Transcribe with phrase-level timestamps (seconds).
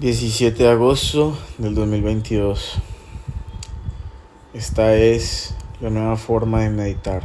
[0.00, 2.76] 17 de agosto del 2022.
[4.54, 7.24] Esta es la nueva forma de meditar.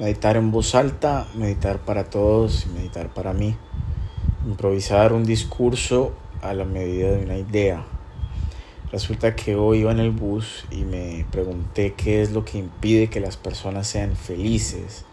[0.00, 3.54] Meditar en voz alta, meditar para todos y meditar para mí.
[4.44, 7.86] Improvisar un discurso a la medida de una idea.
[8.90, 13.06] Resulta que hoy iba en el bus y me pregunté qué es lo que impide
[13.06, 15.04] que las personas sean felices.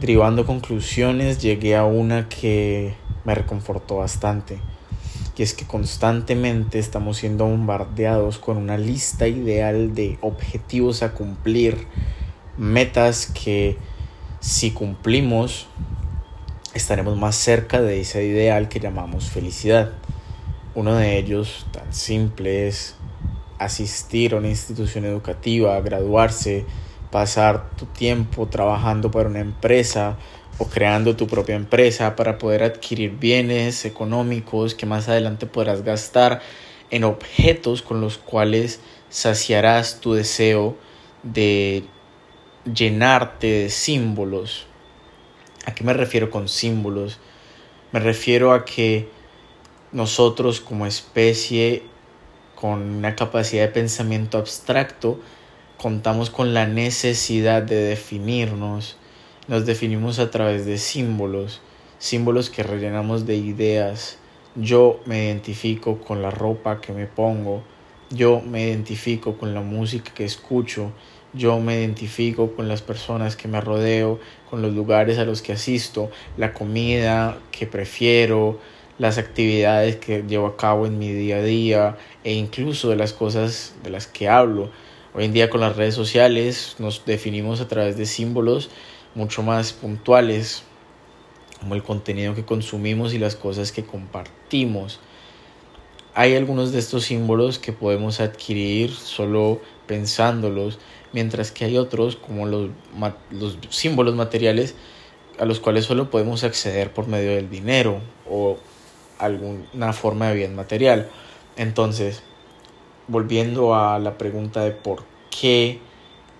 [0.00, 2.94] Derivando conclusiones llegué a una que
[3.26, 4.60] me reconfortó bastante
[5.36, 11.86] y es que constantemente estamos siendo bombardeados con una lista ideal de objetivos a cumplir,
[12.56, 13.76] metas que
[14.40, 15.66] si cumplimos
[16.72, 19.92] estaremos más cerca de ese ideal que llamamos felicidad.
[20.74, 22.96] Uno de ellos, tan simple, es
[23.58, 26.66] asistir a una institución educativa, graduarse,
[27.10, 30.16] pasar tu tiempo trabajando para una empresa
[30.58, 36.40] o creando tu propia empresa para poder adquirir bienes económicos que más adelante podrás gastar
[36.90, 40.76] en objetos con los cuales saciarás tu deseo
[41.22, 41.84] de
[42.72, 44.66] llenarte de símbolos.
[45.64, 47.18] ¿A qué me refiero con símbolos?
[47.92, 49.08] Me refiero a que
[49.92, 51.82] nosotros como especie
[52.54, 55.20] con una capacidad de pensamiento abstracto
[55.76, 58.96] contamos con la necesidad de definirnos,
[59.48, 61.60] nos definimos a través de símbolos,
[61.98, 64.18] símbolos que rellenamos de ideas.
[64.56, 67.62] Yo me identifico con la ropa que me pongo,
[68.10, 70.92] yo me identifico con la música que escucho,
[71.32, 74.18] yo me identifico con las personas que me rodeo,
[74.50, 78.58] con los lugares a los que asisto, la comida que prefiero,
[78.98, 83.12] las actividades que llevo a cabo en mi día a día e incluso de las
[83.12, 84.70] cosas de las que hablo.
[85.14, 88.70] Hoy en día con las redes sociales nos definimos a través de símbolos
[89.16, 90.62] mucho más puntuales,
[91.58, 95.00] como el contenido que consumimos y las cosas que compartimos.
[96.14, 100.78] Hay algunos de estos símbolos que podemos adquirir solo pensándolos,
[101.12, 102.70] mientras que hay otros como los,
[103.30, 104.74] los símbolos materiales
[105.38, 108.58] a los cuales solo podemos acceder por medio del dinero o
[109.18, 111.08] alguna forma de bien material.
[111.56, 112.22] Entonces,
[113.08, 115.80] volviendo a la pregunta de por qué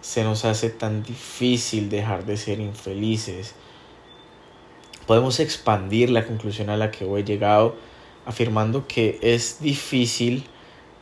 [0.07, 3.57] se nos hace tan difícil dejar de ser infelices.
[5.05, 7.75] Podemos expandir la conclusión a la que he llegado
[8.25, 10.45] afirmando que es difícil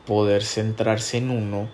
[0.07, 1.69] poder centrarse en uno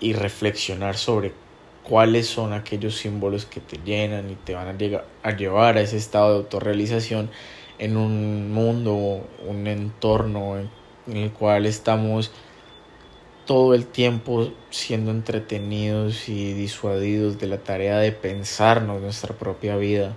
[0.00, 1.34] y reflexionar sobre
[1.82, 5.82] cuáles son aquellos símbolos que te llenan y te van a, llegar, a llevar a
[5.82, 7.30] ese estado de autorrealización
[7.78, 12.32] en un mundo, un entorno en el cual estamos
[13.46, 20.16] todo el tiempo siendo entretenidos y disuadidos de la tarea de pensarnos nuestra propia vida.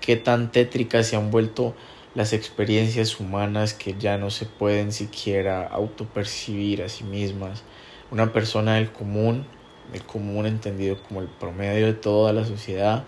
[0.00, 1.74] Qué tan tétricas se han vuelto
[2.14, 7.62] las experiencias humanas que ya no se pueden siquiera autopercibir a sí mismas.
[8.10, 9.46] Una persona del común,
[9.94, 13.04] el común entendido como el promedio de toda la sociedad,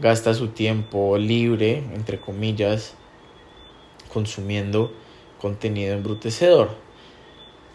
[0.00, 2.94] gasta su tiempo libre, entre comillas,
[4.12, 4.92] consumiendo
[5.38, 6.84] contenido embrutecedor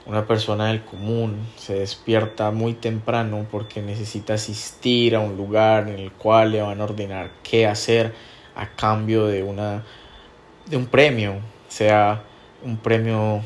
[0.09, 5.99] una persona del común se despierta muy temprano porque necesita asistir a un lugar en
[5.99, 8.15] el cual le van a ordenar qué hacer
[8.55, 9.85] a cambio de una
[10.65, 11.35] de un premio,
[11.67, 12.23] sea
[12.63, 13.41] un premio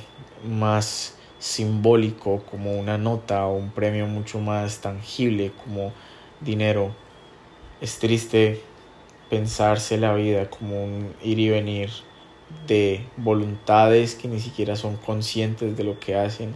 [0.47, 5.91] más simbólico como una nota o un premio mucho más tangible como
[6.39, 6.95] dinero.
[7.81, 8.61] Es triste
[9.29, 11.89] pensarse la vida como un ir y venir
[12.67, 16.55] de voluntades que ni siquiera son conscientes de lo que hacen.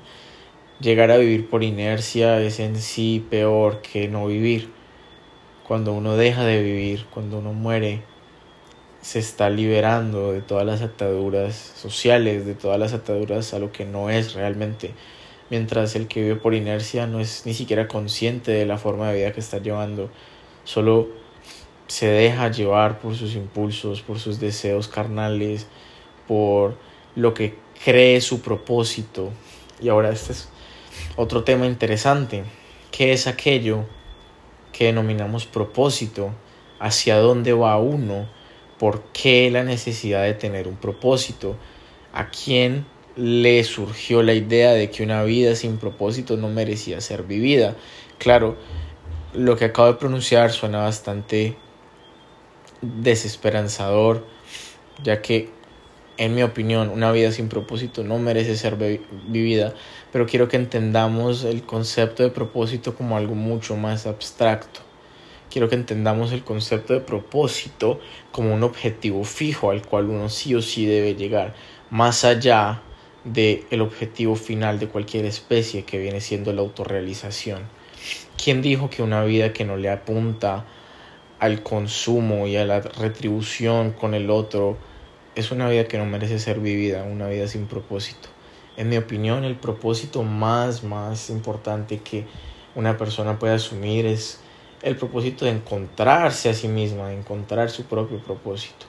[0.80, 4.69] Llegar a vivir por inercia es en sí peor que no vivir.
[5.68, 8.03] Cuando uno deja de vivir, cuando uno muere,
[9.02, 13.85] se está liberando de todas las ataduras sociales, de todas las ataduras a lo que
[13.85, 14.94] no es realmente.
[15.50, 19.19] Mientras el que vive por inercia no es ni siquiera consciente de la forma de
[19.19, 20.09] vida que está llevando,
[20.66, 21.08] solo
[21.88, 25.68] se deja llevar por sus impulsos, por sus deseos carnales,
[26.28, 26.78] por
[27.16, 29.32] lo que cree su propósito.
[29.82, 30.50] Y ahora este es
[31.16, 32.44] otro tema interesante.
[32.91, 33.85] ¿Qué es aquello
[34.72, 36.32] que denominamos propósito?
[36.79, 38.29] ¿Hacia dónde va uno?
[38.78, 41.56] ¿Por qué la necesidad de tener un propósito?
[42.14, 42.85] ¿A quién
[43.16, 47.76] le surgió la idea de que una vida sin propósito no merecía ser vivida?
[48.20, 48.58] Claro,
[49.34, 51.58] lo que acabo de pronunciar suena bastante
[52.82, 54.26] desesperanzador,
[55.03, 55.50] ya que
[56.18, 58.76] en mi opinión, una vida sin propósito no merece ser
[59.28, 59.74] vivida,
[60.12, 64.82] pero quiero que entendamos el concepto de propósito como algo mucho más abstracto,
[65.52, 68.00] quiero que entendamos el concepto de propósito
[68.32, 71.53] como un objetivo fijo al cual uno sí o sí debe llegar,
[71.90, 72.82] más allá
[73.23, 77.62] del el objetivo final de cualquier especie que viene siendo la autorrealización.
[78.41, 80.66] ¿Quién dijo que una vida que no le apunta
[81.39, 84.78] al consumo y a la retribución con el otro
[85.35, 88.29] es una vida que no merece ser vivida, una vida sin propósito?
[88.75, 92.25] En mi opinión, el propósito más, más importante que
[92.75, 94.39] una persona puede asumir es
[94.84, 98.85] el propósito de encontrarse a sí misma, de encontrar su propio propósito.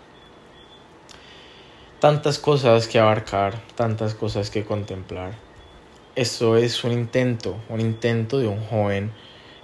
[2.01, 5.33] Tantas cosas que abarcar, tantas cosas que contemplar.
[6.15, 9.11] Esto es un intento, un intento de un joven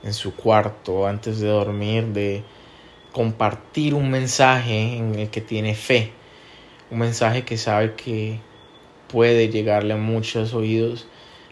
[0.02, 2.44] en su cuarto antes de dormir de
[3.14, 6.10] compartir un mensaje en el que tiene fe,
[6.90, 8.40] un mensaje que sabe que
[9.06, 11.06] puede llegarle a muchos oídos,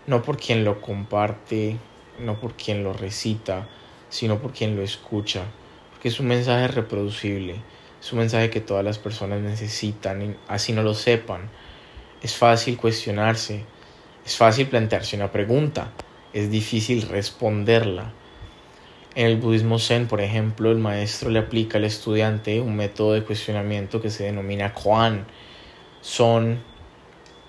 [0.08, 1.76] no por quien lo comparte,
[2.18, 3.68] no por quien lo recita,
[4.08, 5.44] sino por quien lo escucha,
[5.92, 7.54] porque es un mensaje reproducible,
[8.00, 11.48] es un mensaje que todas las personas necesitan, así no lo sepan.
[12.22, 13.64] Es fácil cuestionarse,
[14.26, 15.92] es fácil plantearse una pregunta,
[16.32, 18.12] es difícil responderla.
[19.14, 23.22] En el budismo zen, por ejemplo, el maestro le aplica al estudiante un método de
[23.22, 25.26] cuestionamiento que se denomina koan.
[26.00, 26.62] Son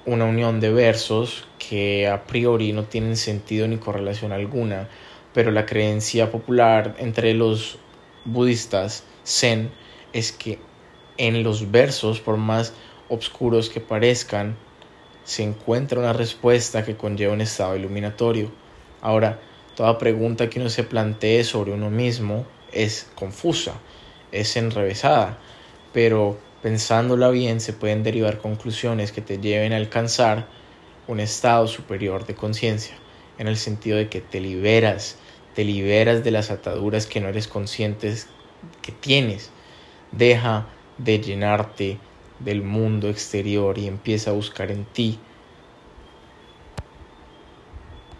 [0.05, 4.89] una unión de versos que a priori no tienen sentido ni correlación alguna,
[5.33, 7.77] pero la creencia popular entre los
[8.25, 9.71] budistas zen
[10.11, 10.59] es que
[11.17, 12.73] en los versos, por más
[13.07, 14.57] obscuros que parezcan,
[15.23, 18.51] se encuentra una respuesta que conlleva un estado iluminatorio.
[19.01, 19.39] Ahora,
[19.75, 23.73] toda pregunta que uno se plantee sobre uno mismo es confusa,
[24.31, 25.37] es enrevesada,
[25.93, 30.47] pero pensándola bien se pueden derivar conclusiones que te lleven a alcanzar
[31.07, 32.95] un estado superior de conciencia,
[33.37, 35.17] en el sentido de que te liberas
[35.53, 38.27] te liberas de las ataduras que no eres conscientes
[38.81, 39.51] que tienes.
[40.11, 40.67] Deja
[40.97, 41.99] de llenarte
[42.39, 45.19] del mundo exterior y empieza a buscar en ti